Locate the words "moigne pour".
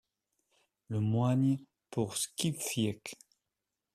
0.99-2.17